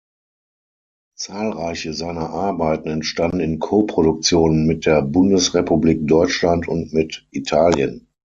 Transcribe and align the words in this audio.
Zahlreiche 1.15 1.93
seiner 1.93 2.31
Arbeiten 2.31 2.87
entstanden 2.89 3.39
in 3.39 3.59
Co-Produktion 3.59 4.65
mit 4.65 4.87
der 4.87 5.03
Bundesrepublik 5.03 6.07
Deutschland 6.07 6.67
und 6.67 6.91
mit 6.91 7.27
Italien. 7.29 8.07